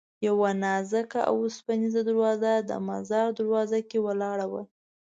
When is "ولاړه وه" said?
4.05-4.61